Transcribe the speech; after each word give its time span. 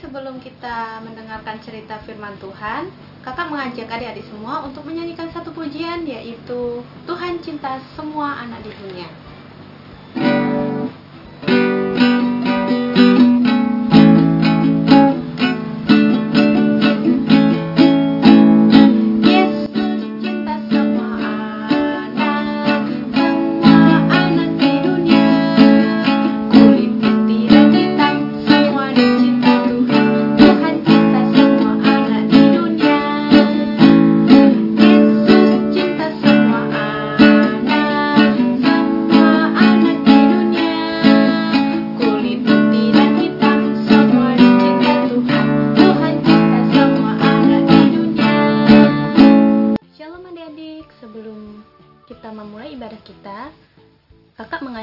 sebelum 0.00 0.38
kita 0.38 1.02
mendengarkan 1.02 1.58
cerita 1.62 1.98
firman 2.06 2.34
Tuhan, 2.38 2.90
kakak 3.22 3.50
mengajak 3.50 3.90
adik-adik 3.90 4.26
semua 4.26 4.64
untuk 4.64 4.86
menyanyikan 4.86 5.28
satu 5.34 5.50
pujian 5.52 6.06
yaitu 6.06 6.82
Tuhan 7.04 7.42
cinta 7.42 7.82
semua 7.98 8.42
anak 8.42 8.62
di 8.64 8.72
dunia. 8.72 9.27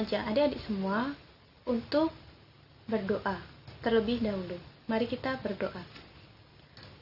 Mengajak 0.05 0.30
adik-adik 0.30 0.62
semua 0.70 1.18
untuk 1.66 2.13
berdoa 2.86 3.41
terlebih 3.82 4.22
dahulu. 4.22 4.54
Mari 4.86 5.09
kita 5.09 5.41
berdoa. 5.41 5.82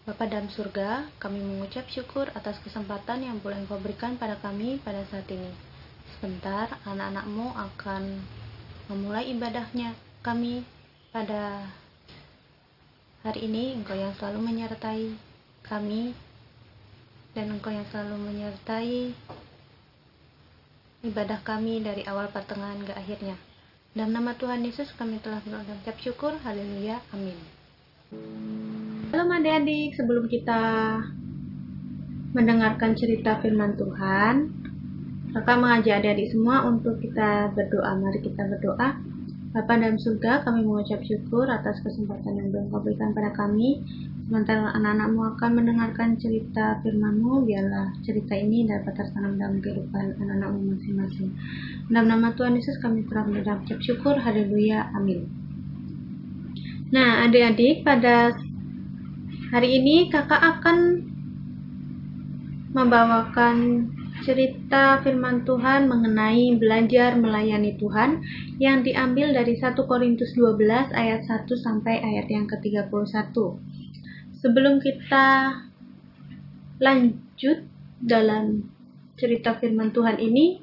Bapa 0.08 0.23
dalam 0.23 0.47
surga, 0.47 1.11
kami 1.19 1.44
mengucap 1.44 1.83
syukur 1.91 2.31
atas 2.31 2.63
kesempatan 2.63 3.28
yang 3.28 3.44
boleh 3.44 3.59
Engkau 3.59 3.75
berikan 3.83 4.16
pada 4.16 4.39
kami 4.39 4.80
pada 4.80 5.03
saat 5.11 5.28
ini. 5.28 5.52
Sebentar, 6.16 6.80
anak-anakmu 6.88 7.52
akan 7.52 8.23
memulai 8.88 9.35
ibadahnya 9.35 10.00
kami 10.23 10.63
pada 11.11 11.75
hari 13.28 13.52
ini. 13.52 13.83
Engkau 13.83 14.00
yang 14.00 14.16
selalu 14.16 14.47
menyertai 14.47 15.11
kami 15.67 16.16
dan 17.35 17.52
Engkau 17.52 17.75
yang 17.75 17.83
selalu 17.91 18.16
menyertai 18.31 19.11
ibadah 21.04 21.44
kami 21.44 21.84
dari 21.84 22.00
awal 22.08 22.32
pertengahan 22.32 22.80
ke 22.80 22.96
akhirnya. 22.96 23.36
Dalam 23.92 24.16
nama 24.16 24.40
Tuhan 24.40 24.64
Yesus 24.64 24.88
kami 24.96 25.20
telah 25.20 25.44
berdoa 25.44 25.68
dan 25.68 25.76
ucap 25.84 26.00
syukur. 26.00 26.32
Haleluya. 26.40 27.04
Amin. 27.12 27.36
Halo 29.12 29.28
adik-adik, 29.28 30.00
sebelum 30.00 30.31
kita 30.31 30.62
mendengarkan 32.31 32.96
cerita 32.96 33.36
firman 33.44 33.76
Tuhan, 33.76 34.48
kakak 35.36 35.59
mengajak 35.59 36.00
adik-adik 36.00 36.31
semua 36.31 36.72
untuk 36.72 36.96
kita 37.04 37.52
berdoa. 37.52 38.00
Mari 38.00 38.24
kita 38.24 38.48
berdoa. 38.48 38.96
Bapa 39.52 39.76
dalam 39.76 40.00
surga, 40.00 40.48
kami 40.48 40.64
mengucap 40.64 41.04
syukur 41.04 41.52
atas 41.52 41.84
kesempatan 41.84 42.40
yang 42.40 42.48
belum 42.48 42.72
kau 42.72 42.80
berikan 42.80 43.12
pada 43.12 43.36
kami 43.36 43.84
Sementara 44.23 44.71
anak-anakmu 44.71 45.35
akan 45.35 45.52
mendengarkan 45.52 46.16
cerita 46.16 46.79
firmanmu, 46.79 47.43
biarlah 47.43 47.91
cerita 48.07 48.39
ini 48.39 48.63
dapat 48.63 48.95
tertanam 48.95 49.35
dalam 49.35 49.59
kehidupan 49.59 50.16
anak-anakmu 50.16 50.79
masing-masing. 50.79 51.35
Dalam 51.91 52.07
nama 52.07 52.31
Tuhan 52.31 52.55
Yesus 52.55 52.79
kami 52.79 53.03
telah 53.11 53.27
mengucap 53.27 53.67
syukur, 53.83 54.16
haleluya, 54.16 54.95
amin. 54.95 55.27
Nah, 56.95 57.27
adik-adik, 57.27 57.83
pada 57.83 58.31
hari 59.51 59.83
ini 59.83 60.07
kakak 60.07 60.39
akan 60.39 61.03
membawakan 62.72 63.56
cerita 64.23 65.03
firman 65.03 65.44
Tuhan 65.44 65.91
mengenai 65.91 66.56
belajar 66.56 67.19
melayani 67.19 67.75
Tuhan 67.75 68.23
yang 68.56 68.88
diambil 68.88 69.35
dari 69.35 69.59
1 69.59 69.75
Korintus 69.83 70.31
12 70.31 70.95
ayat 70.95 71.28
1 71.28 71.44
sampai 71.59 72.00
ayat 72.00 72.31
yang 72.31 72.47
ke-31 72.47 73.35
sebelum 74.44 74.84
kita 74.84 75.56
lanjut 76.84 77.64
dalam 78.04 78.68
cerita 79.16 79.56
firman 79.56 79.96
Tuhan 79.96 80.20
ini, 80.20 80.59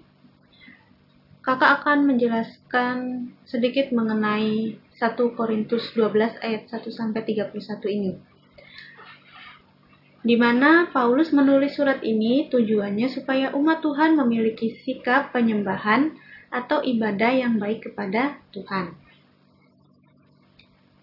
kakak 1.40 1.80
akan 1.80 2.04
menjelaskan 2.12 2.96
sedikit 3.48 3.88
mengenai 3.96 4.76
1 5.00 5.16
Korintus 5.32 5.96
12 5.96 6.44
ayat 6.44 6.68
1 6.68 6.92
sampai 6.92 7.24
31 7.24 7.56
ini. 7.88 8.12
Di 10.20 10.36
mana 10.36 10.92
Paulus 10.92 11.32
menulis 11.32 11.80
surat 11.80 12.04
ini 12.04 12.52
tujuannya 12.52 13.08
supaya 13.08 13.56
umat 13.56 13.80
Tuhan 13.80 14.20
memiliki 14.20 14.76
sikap 14.84 15.32
penyembahan 15.32 16.12
atau 16.52 16.84
ibadah 16.84 17.32
yang 17.32 17.56
baik 17.56 17.88
kepada 17.88 18.36
Tuhan. 18.52 18.92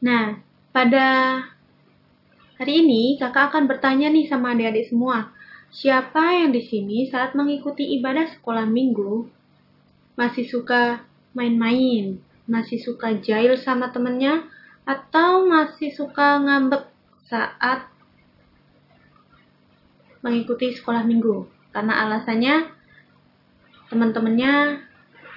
Nah, 0.06 0.38
pada 0.70 1.42
Hari 2.58 2.74
ini 2.82 3.22
kakak 3.22 3.54
akan 3.54 3.70
bertanya 3.70 4.10
nih 4.10 4.26
sama 4.26 4.58
adik-adik 4.58 4.90
semua. 4.90 5.30
Siapa 5.70 6.42
yang 6.42 6.50
di 6.50 6.66
sini 6.66 7.06
saat 7.06 7.38
mengikuti 7.38 7.86
ibadah 8.02 8.34
sekolah 8.34 8.66
minggu 8.66 9.30
masih 10.18 10.42
suka 10.50 11.06
main-main, 11.38 12.18
masih 12.50 12.82
suka 12.82 13.14
jail 13.22 13.54
sama 13.62 13.94
temennya, 13.94 14.42
atau 14.90 15.46
masih 15.46 15.94
suka 15.94 16.42
ngambek 16.42 16.90
saat 17.30 17.86
mengikuti 20.26 20.74
sekolah 20.74 21.06
minggu? 21.06 21.46
Karena 21.70 22.10
alasannya 22.10 22.74
teman-temannya 23.94 24.82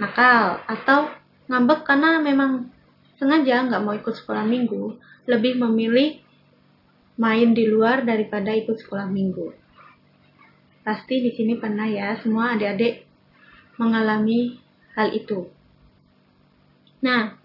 nakal 0.01 0.65
atau 0.65 1.13
ngambek 1.53 1.85
karena 1.85 2.17
memang 2.25 2.73
sengaja 3.21 3.69
nggak 3.69 3.85
mau 3.85 3.93
ikut 3.93 4.17
sekolah 4.17 4.49
minggu, 4.49 4.97
lebih 5.29 5.61
memilih 5.61 6.30
main 7.21 7.53
di 7.53 7.69
luar 7.69 8.09
daripada 8.09 8.49
ikut 8.57 8.81
sekolah 8.81 9.05
minggu. 9.13 9.53
Pasti 10.81 11.21
di 11.21 11.31
sini 11.37 11.61
pernah 11.61 11.85
ya 11.85 12.17
semua 12.25 12.57
adik-adik 12.57 13.05
mengalami 13.77 14.57
hal 14.97 15.13
itu. 15.13 15.53
Nah, 17.05 17.37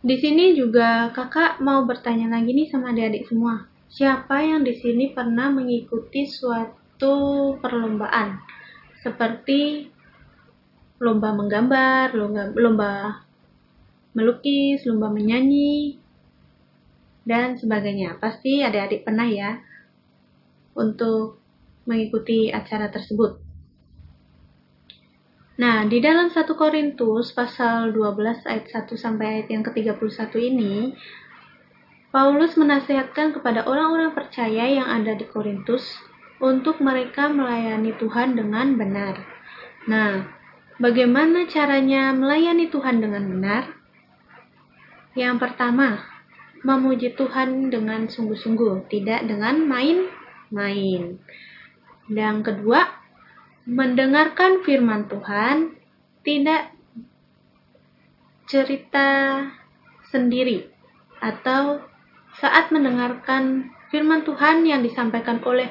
di 0.00 0.16
sini 0.16 0.56
juga 0.56 1.12
kakak 1.12 1.60
mau 1.60 1.84
bertanya 1.84 2.32
lagi 2.32 2.56
nih 2.56 2.68
sama 2.72 2.96
adik-adik 2.96 3.28
semua. 3.28 3.68
Siapa 3.92 4.40
yang 4.40 4.64
di 4.64 4.72
sini 4.72 5.12
pernah 5.12 5.52
mengikuti 5.52 6.24
suatu 6.24 7.54
perlombaan 7.60 8.40
seperti 9.04 9.92
lomba 11.04 11.36
menggambar, 11.36 12.16
lomba, 12.56 13.20
melukis, 14.16 14.80
lomba 14.88 15.12
menyanyi, 15.12 16.00
dan 17.24 17.56
sebagainya. 17.56 18.20
Pasti 18.20 18.60
adik-adik 18.60 19.04
pernah 19.04 19.26
ya 19.26 19.60
untuk 20.76 21.40
mengikuti 21.88 22.48
acara 22.52 22.88
tersebut. 22.88 23.40
Nah, 25.54 25.86
di 25.86 26.02
dalam 26.02 26.34
1 26.34 26.50
Korintus 26.58 27.30
pasal 27.30 27.94
12 27.94 28.42
ayat 28.42 28.66
1 28.74 28.98
sampai 28.98 29.26
ayat 29.38 29.48
yang 29.54 29.62
ke-31 29.62 30.32
ini, 30.40 30.74
Paulus 32.10 32.58
menasihatkan 32.58 33.34
kepada 33.38 33.62
orang-orang 33.66 34.14
percaya 34.14 34.66
yang 34.66 34.86
ada 34.86 35.14
di 35.14 35.26
Korintus 35.30 35.82
untuk 36.42 36.82
mereka 36.82 37.30
melayani 37.30 37.94
Tuhan 37.94 38.34
dengan 38.34 38.74
benar. 38.74 39.14
Nah, 39.86 40.26
bagaimana 40.82 41.46
caranya 41.46 42.10
melayani 42.10 42.66
Tuhan 42.70 42.98
dengan 42.98 43.22
benar? 43.30 43.62
Yang 45.14 45.38
pertama, 45.38 46.13
memuji 46.64 47.12
Tuhan 47.12 47.68
dengan 47.68 48.08
sungguh-sungguh, 48.08 48.88
tidak 48.88 49.28
dengan 49.28 49.68
main-main. 49.68 51.20
Yang 52.08 52.38
kedua, 52.40 52.88
mendengarkan 53.68 54.64
firman 54.64 55.04
Tuhan, 55.12 55.76
tidak 56.24 56.72
cerita 58.48 59.40
sendiri 60.08 60.64
atau 61.20 61.84
saat 62.40 62.72
mendengarkan 62.72 63.72
firman 63.92 64.24
Tuhan 64.24 64.64
yang 64.64 64.80
disampaikan 64.80 65.44
oleh 65.44 65.68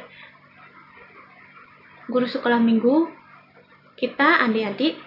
guru 2.06 2.30
sekolah 2.30 2.62
minggu, 2.62 3.10
kita 3.98 4.46
adik-adik 4.46 4.98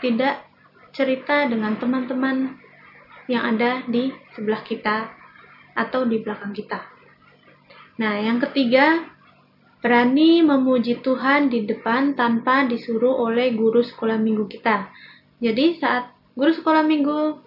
tidak 0.00 0.40
cerita 0.96 1.44
dengan 1.48 1.76
teman-teman 1.76 2.56
yang 3.28 3.44
ada 3.44 3.84
di 3.84 4.08
sebelah 4.32 4.64
kita 4.64 5.17
atau 5.74 6.04
di 6.06 6.20
belakang 6.22 6.54
kita. 6.54 6.80
Nah, 7.98 8.14
yang 8.22 8.38
ketiga, 8.38 9.04
berani 9.82 10.40
memuji 10.46 11.02
Tuhan 11.02 11.50
di 11.50 11.66
depan 11.66 12.14
tanpa 12.14 12.66
disuruh 12.70 13.18
oleh 13.18 13.54
guru 13.58 13.82
sekolah 13.82 14.16
minggu 14.16 14.46
kita. 14.46 14.86
Jadi, 15.42 15.82
saat 15.82 16.14
guru 16.38 16.54
sekolah 16.54 16.86
minggu 16.86 17.42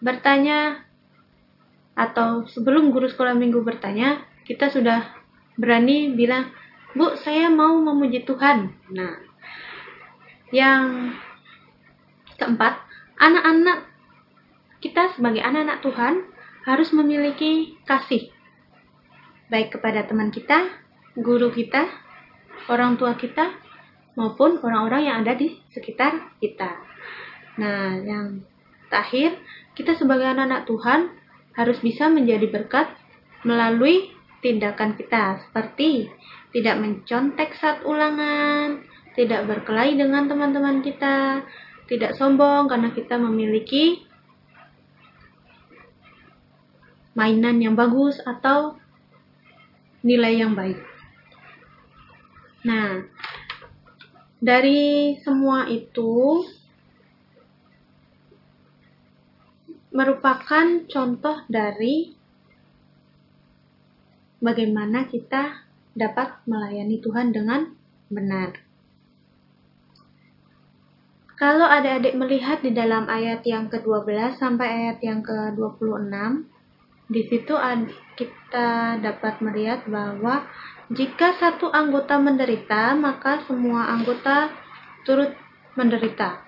bertanya, 0.00 0.80
atau 1.94 2.48
sebelum 2.50 2.90
guru 2.90 3.06
sekolah 3.06 3.36
minggu 3.36 3.60
bertanya, 3.62 4.24
kita 4.48 4.72
sudah 4.72 5.04
berani 5.60 6.12
bilang, 6.12 6.50
Bu, 6.94 7.18
saya 7.20 7.50
mau 7.50 7.74
memuji 7.78 8.22
Tuhan. 8.22 8.70
Nah, 8.94 9.18
yang 10.54 11.12
keempat, 12.38 12.78
anak-anak 13.18 13.90
kita 14.78 15.16
sebagai 15.16 15.40
anak-anak 15.40 15.80
Tuhan 15.80 16.14
harus 16.64 16.90
memiliki 16.96 17.76
kasih 17.84 18.32
baik 19.52 19.76
kepada 19.76 20.08
teman 20.08 20.32
kita, 20.32 20.66
guru 21.14 21.52
kita, 21.52 21.86
orang 22.72 22.96
tua 22.96 23.14
kita, 23.14 23.52
maupun 24.16 24.58
orang-orang 24.64 25.02
yang 25.06 25.16
ada 25.22 25.36
di 25.36 25.52
sekitar 25.70 26.34
kita. 26.40 26.80
Nah, 27.60 28.00
yang 28.00 28.42
terakhir, 28.88 29.38
kita 29.76 29.94
sebagai 29.94 30.26
anak-anak 30.26 30.66
Tuhan 30.66 31.00
harus 31.54 31.78
bisa 31.84 32.10
menjadi 32.10 32.50
berkat 32.50 32.90
melalui 33.46 34.10
tindakan 34.40 34.96
kita, 34.98 35.44
seperti 35.48 36.10
tidak 36.54 36.76
mencontek 36.80 37.54
saat 37.58 37.82
ulangan, 37.82 38.82
tidak 39.14 39.46
berkelahi 39.46 39.94
dengan 39.94 40.26
teman-teman 40.26 40.82
kita, 40.82 41.42
tidak 41.86 42.16
sombong 42.16 42.66
karena 42.66 42.90
kita 42.92 43.20
memiliki 43.20 44.03
mainan 47.14 47.62
yang 47.62 47.78
bagus 47.78 48.18
atau 48.22 48.78
nilai 50.02 50.44
yang 50.44 50.52
baik. 50.52 50.78
Nah, 52.66 53.06
dari 54.42 55.14
semua 55.22 55.70
itu 55.70 56.44
merupakan 59.94 60.66
contoh 60.90 61.38
dari 61.46 62.10
bagaimana 64.42 65.06
kita 65.06 65.64
dapat 65.94 66.42
melayani 66.44 66.98
Tuhan 66.98 67.30
dengan 67.30 67.70
benar. 68.10 68.58
Kalau 71.34 71.66
adik-adik 71.66 72.14
melihat 72.14 72.58
di 72.62 72.70
dalam 72.70 73.10
ayat 73.10 73.42
yang 73.46 73.66
ke-12 73.70 74.38
sampai 74.38 74.66
ayat 74.66 74.98
yang 75.02 75.20
ke-26, 75.22 76.53
di 77.04 77.22
situ 77.28 77.54
kita 78.16 78.96
dapat 79.02 79.44
melihat 79.44 79.84
bahwa 79.84 80.48
jika 80.92 81.36
satu 81.36 81.68
anggota 81.72 82.16
menderita, 82.16 82.96
maka 82.96 83.44
semua 83.44 83.88
anggota 83.92 84.52
turut 85.04 85.32
menderita. 85.76 86.44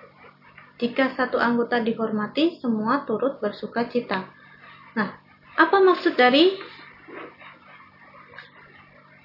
Jika 0.77 1.17
satu 1.17 1.41
anggota 1.41 1.81
dihormati, 1.81 2.61
semua 2.61 3.01
turut 3.05 3.41
bersuka 3.41 3.89
cita. 3.89 4.29
Nah, 4.93 5.17
apa 5.57 5.77
maksud 5.81 6.13
dari 6.13 6.53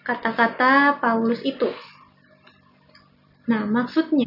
kata-kata 0.01 0.97
Paulus 0.97 1.45
itu? 1.45 1.69
Nah, 3.53 3.69
maksudnya, 3.69 4.25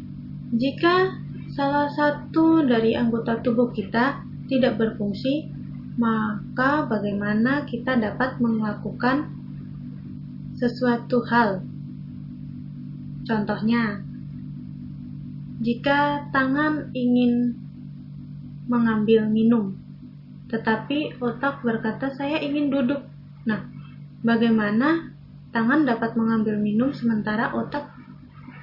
jika 0.54 1.18
salah 1.50 1.90
satu 1.90 2.62
dari 2.62 2.94
anggota 2.94 3.42
tubuh 3.42 3.74
kita 3.74 4.22
tidak 4.46 4.78
berfungsi, 4.78 5.55
maka 5.96 6.84
bagaimana 6.84 7.64
kita 7.64 7.96
dapat 7.96 8.36
melakukan 8.36 9.32
sesuatu 10.56 11.24
hal. 11.28 11.64
Contohnya, 13.24 14.04
jika 15.64 16.28
tangan 16.30 16.92
ingin 16.92 17.56
mengambil 18.68 19.24
minum, 19.24 19.76
tetapi 20.52 21.16
otak 21.18 21.64
berkata 21.64 22.12
saya 22.12 22.38
ingin 22.44 22.68
duduk. 22.68 23.02
Nah, 23.48 23.66
bagaimana 24.20 25.16
tangan 25.50 25.88
dapat 25.88 26.12
mengambil 26.14 26.60
minum 26.60 26.92
sementara 26.92 27.56
otak 27.56 27.88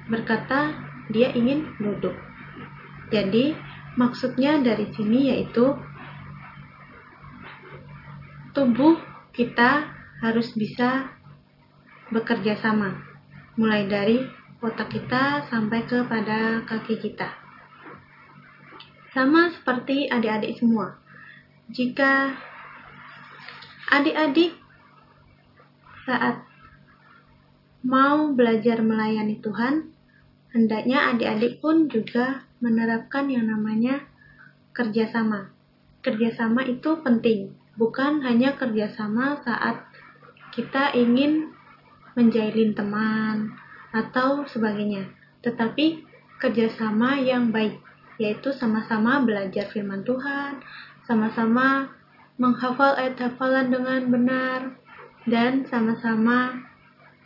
berkata 0.06 0.70
dia 1.10 1.34
ingin 1.34 1.66
duduk. 1.82 2.14
Jadi, 3.12 3.52
maksudnya 3.98 4.62
dari 4.62 4.88
sini 4.94 5.34
yaitu 5.34 5.76
tubuh 8.54 8.94
kita 9.34 9.90
harus 10.22 10.54
bisa 10.54 11.10
bekerja 12.14 12.54
sama, 12.62 12.94
mulai 13.58 13.90
dari 13.90 14.22
otak 14.62 14.94
kita 14.94 15.42
sampai 15.50 15.82
kepada 15.84 16.62
kaki 16.62 17.02
kita. 17.02 17.34
Sama 19.10 19.50
seperti 19.50 20.06
adik-adik 20.06 20.54
semua. 20.54 21.02
Jika 21.66 22.38
adik-adik 23.90 24.54
saat 26.06 26.46
mau 27.82 28.30
belajar 28.30 28.80
melayani 28.86 29.42
Tuhan, 29.42 29.90
hendaknya 30.54 31.10
adik-adik 31.10 31.58
pun 31.58 31.90
juga 31.90 32.46
menerapkan 32.62 33.26
yang 33.26 33.50
namanya 33.50 34.06
kerjasama. 34.70 35.50
Kerjasama 36.06 36.62
itu 36.70 37.00
penting, 37.02 37.63
bukan 37.74 38.22
hanya 38.22 38.54
kerjasama 38.54 39.42
saat 39.42 39.82
kita 40.54 40.94
ingin 40.94 41.50
menjalin 42.14 42.74
teman 42.78 43.58
atau 43.90 44.46
sebagainya, 44.46 45.10
tetapi 45.42 46.06
kerjasama 46.38 47.18
yang 47.18 47.50
baik, 47.50 47.78
yaitu 48.18 48.54
sama-sama 48.54 49.22
belajar 49.26 49.66
firman 49.70 50.06
Tuhan, 50.06 50.62
sama-sama 51.06 51.90
menghafal 52.38 52.94
ayat 52.98 53.18
hafalan 53.18 53.70
dengan 53.70 54.00
benar, 54.10 54.60
dan 55.26 55.66
sama-sama 55.66 56.62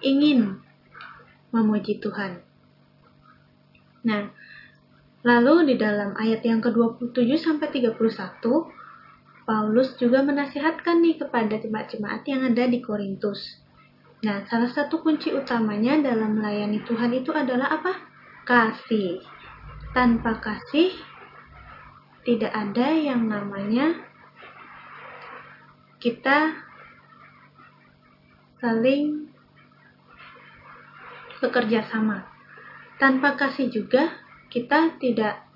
ingin 0.01 0.61
memuji 1.53 2.01
Tuhan. 2.01 2.41
Nah, 4.05 4.33
lalu 5.25 5.73
di 5.73 5.75
dalam 5.77 6.17
ayat 6.17 6.44
yang 6.44 6.65
ke-27 6.65 7.29
sampai 7.37 7.69
31 7.69 8.78
Paulus 9.49 9.97
juga 9.97 10.21
menasihatkan 10.21 11.00
nih 11.00 11.25
kepada 11.25 11.56
jemaat-jemaat 11.56 12.21
yang 12.29 12.45
ada 12.53 12.69
di 12.69 12.85
Korintus. 12.85 13.65
Nah, 14.21 14.45
salah 14.45 14.69
satu 14.69 15.00
kunci 15.00 15.33
utamanya 15.33 15.97
dalam 16.05 16.37
melayani 16.37 16.85
Tuhan 16.85 17.17
itu 17.17 17.33
adalah 17.33 17.81
apa? 17.81 17.97
Kasih. 18.45 19.25
Tanpa 19.97 20.37
kasih, 20.37 20.93
tidak 22.29 22.53
ada 22.53 22.93
yang 22.93 23.25
namanya 23.25 23.97
kita 25.96 26.53
saling 28.61 29.32
bekerja 31.41 31.89
sama. 31.89 32.29
Tanpa 33.01 33.32
kasih 33.32 33.72
juga, 33.72 34.13
kita 34.53 35.01
tidak 35.01 35.47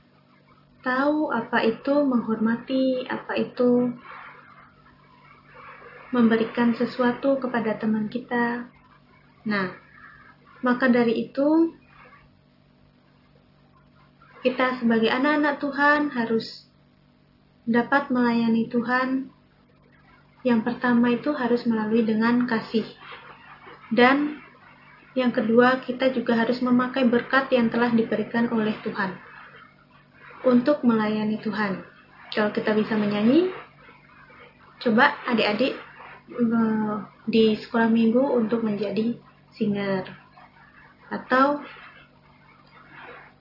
tahu 0.83 1.31
apa 1.31 1.63
itu 1.63 1.95
menghormati, 2.03 3.07
apa 3.07 3.39
itu 3.39 3.95
memberikan 6.11 6.75
sesuatu 6.75 7.39
kepada 7.39 7.79
teman 7.79 8.11
kita. 8.11 8.67
Nah, 9.47 9.73
maka 10.61 10.91
dari 10.91 11.31
itu 11.31 11.73
kita 14.43 14.83
sebagai 14.83 15.09
anak-anak 15.09 15.63
Tuhan 15.63 16.01
harus 16.13 16.67
dapat 17.63 18.11
melayani 18.11 18.67
Tuhan. 18.67 19.31
Yang 20.43 20.61
pertama 20.67 21.15
itu 21.15 21.31
harus 21.39 21.63
melalui 21.63 22.03
dengan 22.03 22.51
kasih. 22.51 22.85
Dan 23.95 24.43
yang 25.15 25.31
kedua, 25.31 25.79
kita 25.87 26.11
juga 26.11 26.35
harus 26.35 26.59
memakai 26.59 27.07
berkat 27.07 27.55
yang 27.55 27.71
telah 27.71 27.95
diberikan 27.95 28.51
oleh 28.51 28.75
Tuhan 28.83 29.32
untuk 30.43 30.83
melayani 30.83 31.39
Tuhan. 31.39 31.83
Kalau 32.33 32.51
kita 32.51 32.75
bisa 32.75 32.99
menyanyi, 32.99 33.53
coba 34.83 35.15
adik-adik 35.29 35.79
eh, 36.33 36.97
di 37.29 37.55
sekolah 37.55 37.87
minggu 37.87 38.23
untuk 38.35 38.67
menjadi 38.67 39.15
singer 39.55 40.09
atau 41.13 41.61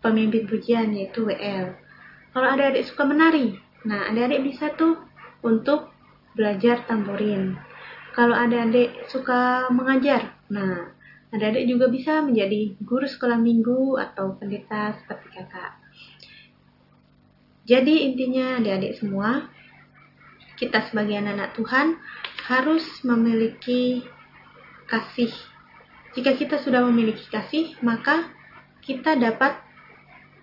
pemimpin 0.03 0.45
pujian 0.45 0.91
yaitu 0.93 1.25
WL. 1.25 1.73
Kalau 2.35 2.47
adik-adik 2.51 2.85
suka 2.85 3.03
menari, 3.07 3.57
nah 3.87 4.11
adik-adik 4.11 4.41
bisa 4.53 4.73
tuh 4.75 4.99
untuk 5.41 5.89
belajar 6.35 6.83
tamborin. 6.85 7.57
Kalau 8.11 8.35
adik-adik 8.35 9.07
suka 9.07 9.71
mengajar, 9.71 10.35
nah 10.51 10.91
adik-adik 11.31 11.63
juga 11.63 11.87
bisa 11.87 12.19
menjadi 12.19 12.75
guru 12.83 13.07
sekolah 13.07 13.39
minggu 13.39 13.95
atau 13.97 14.35
pendeta 14.35 14.99
seperti 14.99 15.31
kakak. 15.31 15.80
Jadi 17.65 18.09
intinya 18.09 18.57
adik-adik 18.57 18.97
semua, 18.97 19.49
kita 20.57 20.85
sebagai 20.89 21.17
anak-anak 21.17 21.53
Tuhan 21.57 21.87
harus 22.49 22.85
memiliki 23.05 24.05
kasih. 24.89 25.33
Jika 26.17 26.35
kita 26.35 26.59
sudah 26.59 26.83
memiliki 26.89 27.23
kasih, 27.29 27.77
maka 27.85 28.29
kita 28.81 29.15
dapat 29.15 29.55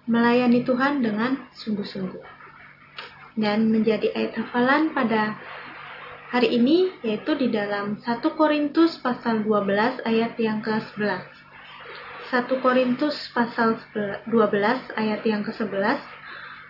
melayani 0.09 0.65
Tuhan 0.65 1.05
dengan 1.05 1.47
sungguh-sungguh. 1.59 2.25
Dan 3.39 3.71
menjadi 3.71 4.11
ayat 4.15 4.35
hafalan 4.43 4.91
pada 4.97 5.39
hari 6.35 6.59
ini 6.59 6.91
yaitu 7.07 7.39
di 7.39 7.53
dalam 7.53 8.01
1 8.03 8.21
Korintus 8.35 8.99
pasal 8.99 9.47
12 9.47 10.03
ayat 10.03 10.35
yang 10.41 10.59
ke-11. 10.65 11.23
1 12.35 12.65
Korintus 12.65 13.31
pasal 13.31 13.79
12 14.27 14.27
ayat 14.99 15.23
yang 15.23 15.47
ke-11. 15.47 16.18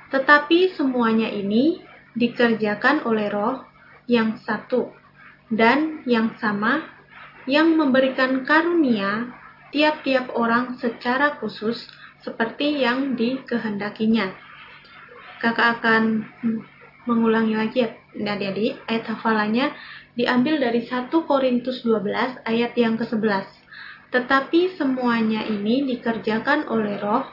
Tetapi 0.09 0.73
semuanya 0.73 1.29
ini 1.29 1.81
dikerjakan 2.17 3.05
oleh 3.05 3.29
roh 3.29 3.62
yang 4.09 4.41
satu 4.41 4.91
dan 5.53 6.05
yang 6.09 6.37
sama 6.41 6.85
yang 7.49 7.77
memberikan 7.77 8.45
karunia 8.45 9.33
tiap-tiap 9.73 10.33
orang 10.33 10.77
secara 10.81 11.37
khusus 11.41 11.88
seperti 12.21 12.85
yang 12.85 13.17
dikehendakinya. 13.17 14.33
Kakak 15.38 15.81
akan 15.81 16.27
mengulangi 17.09 17.55
lagi 17.57 17.87
ya 17.87 17.88
adik-adik, 18.12 18.85
ayat 18.85 19.05
hafalannya 19.09 19.67
diambil 20.19 20.61
dari 20.61 20.85
1 20.85 21.09
Korintus 21.09 21.87
12 21.87 22.43
ayat 22.45 22.73
yang 22.75 22.99
ke-11. 23.00 23.47
Tetapi 24.12 24.77
semuanya 24.77 25.47
ini 25.47 25.85
dikerjakan 25.88 26.69
oleh 26.69 26.99
roh 27.00 27.25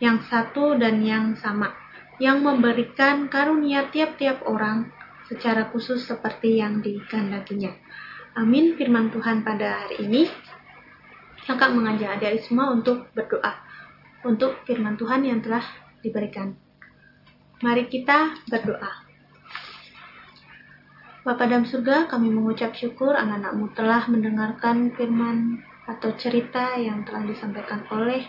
yang 0.00 0.24
satu 0.26 0.80
dan 0.80 1.04
yang 1.04 1.36
sama, 1.36 1.76
yang 2.20 2.44
memberikan 2.44 3.32
karunia 3.32 3.88
tiap-tiap 3.88 4.44
orang 4.44 4.92
secara 5.26 5.72
khusus 5.72 6.04
seperti 6.04 6.60
yang 6.60 6.84
dikehendakinya. 6.84 7.72
Amin 8.36 8.76
firman 8.76 9.08
Tuhan 9.08 9.40
pada 9.40 9.88
hari 9.88 10.04
ini. 10.04 10.28
Kakak 11.48 11.72
mengajak 11.72 12.20
adik-adik 12.20 12.44
semua 12.44 12.70
untuk 12.70 13.08
berdoa 13.16 13.56
untuk 14.20 14.60
firman 14.68 15.00
Tuhan 15.00 15.24
yang 15.24 15.40
telah 15.40 15.64
diberikan. 16.04 16.52
Mari 17.64 17.88
kita 17.88 18.36
berdoa. 18.48 19.08
Bapa 21.20 21.44
dalam 21.44 21.68
surga, 21.68 22.08
kami 22.08 22.32
mengucap 22.32 22.72
syukur 22.72 23.12
anak-anakmu 23.12 23.76
telah 23.76 24.08
mendengarkan 24.08 24.92
firman 24.96 25.60
atau 25.84 26.16
cerita 26.16 26.80
yang 26.80 27.04
telah 27.04 27.28
disampaikan 27.28 27.84
oleh 27.92 28.24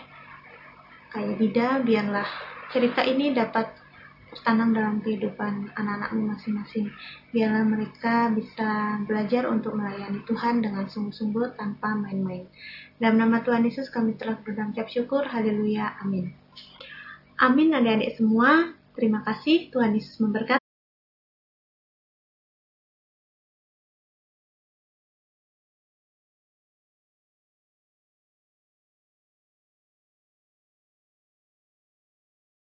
Kaya 1.08 1.32
Bida. 1.36 1.80
Biarlah 1.80 2.28
cerita 2.68 3.00
ini 3.04 3.32
dapat 3.32 3.81
tertanam 4.32 4.72
dalam 4.72 5.04
kehidupan 5.04 5.76
anak-anakmu 5.76 6.32
masing-masing. 6.32 6.88
Biarlah 7.30 7.64
mereka 7.68 8.32
bisa 8.32 9.00
belajar 9.04 9.46
untuk 9.52 9.76
melayani 9.76 10.24
Tuhan 10.24 10.64
dengan 10.64 10.88
sungguh-sungguh 10.88 11.60
tanpa 11.60 11.92
main-main. 11.92 12.48
Dalam 12.96 13.20
nama 13.20 13.44
Tuhan 13.44 13.68
Yesus 13.68 13.92
kami 13.92 14.16
telah 14.16 14.40
berucap 14.40 14.88
syukur. 14.88 15.28
Haleluya. 15.28 16.00
Amin. 16.00 16.32
Amin 17.42 17.74
adik-adik 17.76 18.16
semua. 18.16 18.72
Terima 18.96 19.20
kasih. 19.26 19.68
Tuhan 19.74 19.92
Yesus 19.98 20.16
memberkati. 20.22 20.61